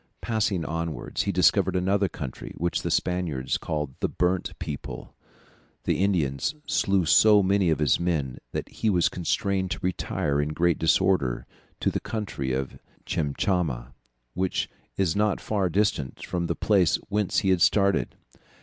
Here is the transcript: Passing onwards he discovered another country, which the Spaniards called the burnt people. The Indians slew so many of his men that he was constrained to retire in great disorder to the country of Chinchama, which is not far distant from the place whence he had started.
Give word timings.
Passing 0.19 0.65
onwards 0.65 1.21
he 1.21 1.31
discovered 1.31 1.75
another 1.75 2.09
country, 2.09 2.55
which 2.57 2.81
the 2.81 2.89
Spaniards 2.89 3.59
called 3.59 3.93
the 3.99 4.09
burnt 4.09 4.57
people. 4.57 5.13
The 5.83 6.03
Indians 6.03 6.55
slew 6.65 7.05
so 7.05 7.43
many 7.43 7.69
of 7.69 7.77
his 7.77 7.99
men 7.99 8.39
that 8.51 8.67
he 8.67 8.89
was 8.89 9.09
constrained 9.09 9.69
to 9.69 9.79
retire 9.83 10.41
in 10.41 10.53
great 10.53 10.79
disorder 10.79 11.45
to 11.81 11.91
the 11.91 11.99
country 11.99 12.51
of 12.51 12.79
Chinchama, 13.05 13.93
which 14.33 14.67
is 14.97 15.15
not 15.15 15.39
far 15.39 15.69
distant 15.69 16.25
from 16.25 16.47
the 16.47 16.55
place 16.55 16.95
whence 17.09 17.37
he 17.45 17.49
had 17.51 17.61
started. 17.61 18.15